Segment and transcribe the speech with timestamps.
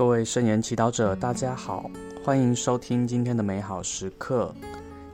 [0.00, 1.90] 各位圣言祈祷者，大家好，
[2.24, 4.50] 欢迎收听今天的美好时刻。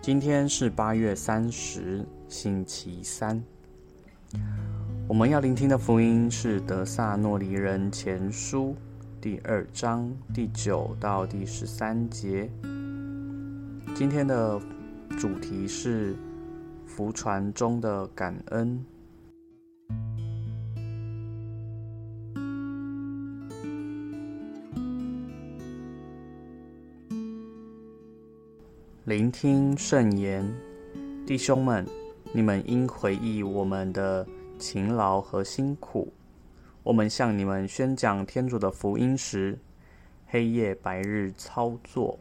[0.00, 3.42] 今天是八月三十，星期三。
[5.08, 8.77] 我们要聆听的福音是《德萨诺尼人前书》
[9.20, 12.48] 第二章第九到第十三节。
[13.92, 14.56] 今天的
[15.18, 16.14] 主题是
[16.86, 18.80] 福传中的感恩。
[29.06, 30.52] 聆听圣言，
[31.24, 31.87] 弟兄们，
[32.33, 34.27] 你们应回忆我们的
[34.59, 36.12] 勤劳和辛苦。
[36.83, 39.56] 我们向你们宣讲天主的福音时，
[40.27, 42.19] 黑夜白日操作，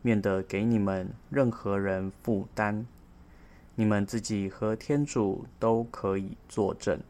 [0.00, 2.86] 免得给你们任何人负担。
[3.74, 7.00] 你们自己和天主都可以作证。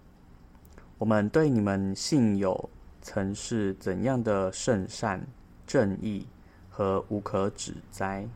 [0.96, 2.70] 我们对你们信友
[3.02, 5.22] 曾是怎样的圣善、
[5.66, 6.26] 正义
[6.70, 8.26] 和无可指摘。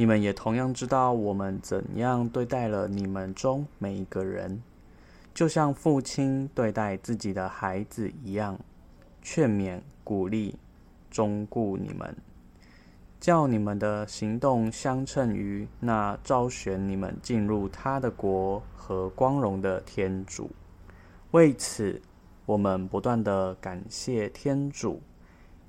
[0.00, 4.62] 你们也同样知道我们怎样对待了你们中每一个人，
[5.34, 8.56] 就像父亲对待自己的孩子一样，
[9.20, 10.54] 劝勉、鼓励、
[11.10, 12.16] 忠顾你们，
[13.18, 20.48] 叫你们的行动相称于那招选你们进入他的国和光荣的天主。
[21.32, 22.00] 为此，
[22.46, 25.02] 我们不断地感谢天主，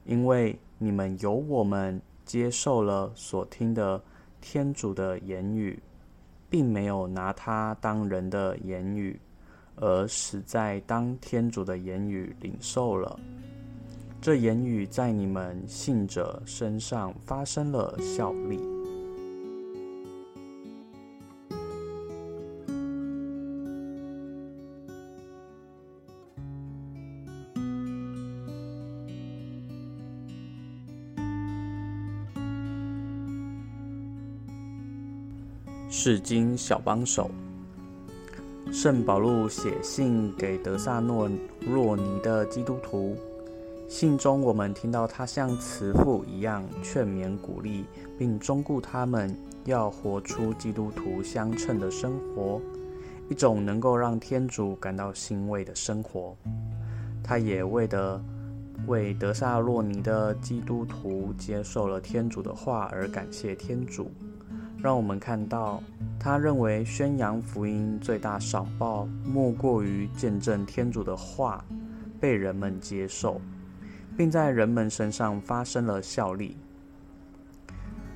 [0.06, 4.00] 因为你们由我们接受了所听的。
[4.42, 5.78] 天主的言语，
[6.50, 9.20] 并没有拿他当人的言语，
[9.76, 13.20] 而是在当天主的言语领受了。
[14.22, 18.79] 这言语在你们信者身上发生了效力。
[35.92, 37.32] 释经小帮手，
[38.72, 41.28] 圣保禄写信给德萨诺
[41.68, 43.18] 若尼的基督徒，
[43.88, 47.86] 信中我们听到他像慈父一样劝勉鼓励，
[48.20, 49.36] 并忠顾他们
[49.66, 52.62] 要活出基督徒相称的生活，
[53.28, 56.38] 一种能够让天主感到欣慰的生活。
[57.24, 58.24] 他也为的
[58.86, 64.12] 为德萨洛尼的基督徒接受了天主的话而感谢天主。
[64.82, 65.84] 让我们看到，
[66.18, 71.64] 他认为宣扬福音最大赏报，莫过于见证天主的话
[72.20, 73.42] 被人们接受，
[74.16, 76.56] 并在人们身上发生了效力。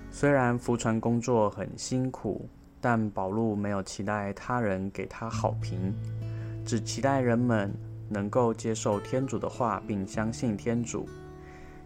[0.10, 2.48] 虽然福传工作很辛苦，
[2.80, 5.94] 但保禄没有期待他人给他好评，
[6.66, 7.74] 只期待人们
[8.08, 11.10] 能够接受天主的话，并相信天主。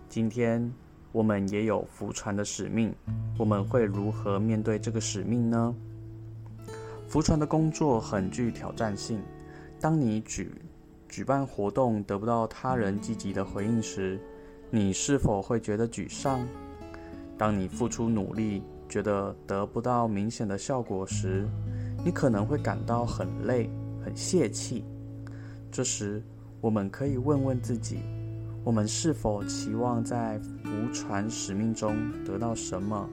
[0.08, 0.72] 今天，
[1.12, 2.94] 我们也有福传的使命，
[3.38, 5.73] 我们会如何面对这个使命呢？
[7.07, 9.22] 福传的工作很具挑战性。
[9.79, 10.51] 当你举
[11.07, 14.19] 举办活动得不到他人积极的回应时，
[14.69, 16.45] 你是否会觉得沮丧？
[17.38, 21.47] 当你付出努力，觉得得不到明显的效果时，
[22.03, 23.69] 你可能会感到很累、
[24.03, 24.84] 很泄气。
[25.72, 26.22] 这时，
[26.59, 28.00] 我们可以问问自己。
[28.68, 33.08] 我们是否期望在福传使命中得到什么？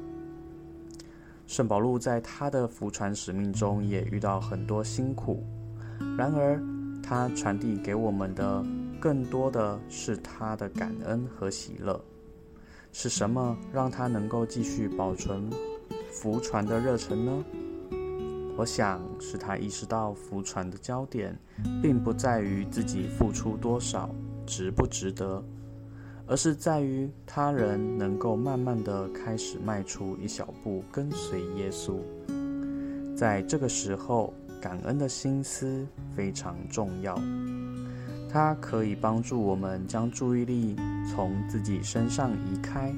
[1.46, 5.44] 圣保禄在他的福传使命中也遇到很多辛苦，
[6.18, 6.60] 然而
[7.00, 8.66] 他传递给我们的
[8.98, 12.04] 更多的是他的感恩和喜乐。
[12.90, 15.48] 是什么让他能够继续保存
[16.10, 17.44] 福传的热忱呢？
[18.56, 21.38] 我想是他意识到福传的焦点
[21.80, 24.12] 并不在于自己付出多少。
[24.46, 25.42] 值不值得，
[26.26, 31.98] 而是在于他人能够慢慢的开始迈出一小步，跟随耶稣。
[33.16, 37.20] 在这个时候，感恩的心思非常重要，
[38.30, 40.74] 它可以帮助我们将注意力
[41.10, 42.92] 从自己身上移开，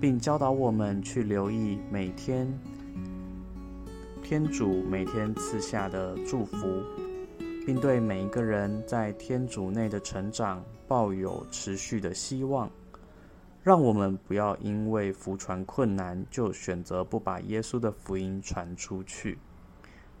[0.00, 2.46] 并教导我们去留意每天
[4.22, 6.58] 天主每天赐下的祝福。
[7.64, 12.68] 并对每一个人在天主内的成长抱有持续的希望，
[13.62, 19.38] 让我们不要因为福传困难就选择不把耶稣的福音传出去，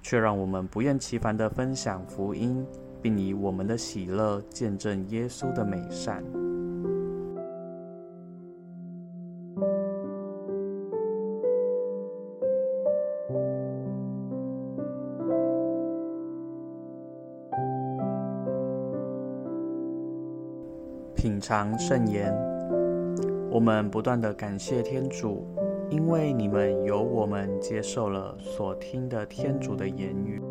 [0.02, 2.64] 却让我们不厌其烦地分享福音，
[3.00, 6.41] 并以我们的喜乐见证耶稣的美善。
[21.22, 22.34] 品尝圣言，
[23.48, 25.46] 我们不断的感谢天主，
[25.88, 30.42] 因为你们有我们接受了所听的天主的言语。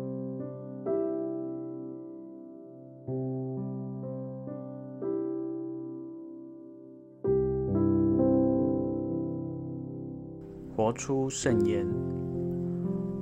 [10.74, 11.86] 活出圣言，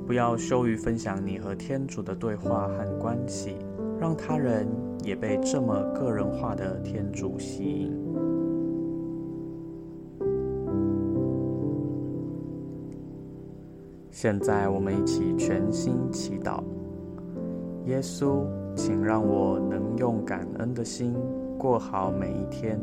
[0.07, 3.57] 不要羞于分享你和天主的对话和关系，
[4.01, 4.67] 让他人
[5.05, 7.93] 也被这么个人化的天主吸引。
[14.11, 16.63] 现在，我们一起全心祈祷：
[17.85, 21.15] 耶稣，请让我能用感恩的心
[21.59, 22.81] 过好每一天，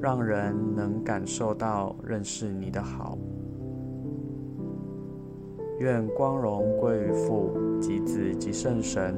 [0.00, 3.18] 让人能感受到认识你的好。
[5.80, 7.50] 愿光荣归于父
[7.80, 9.14] 及子及圣神，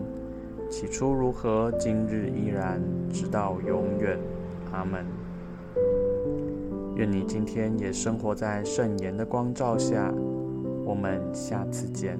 [0.70, 2.80] 起初如何，今日依然，
[3.12, 4.16] 直到永远。
[4.72, 5.04] 阿门。
[6.94, 10.14] 愿你今天也生活在圣言的光照下。
[10.84, 12.16] 我们下次见。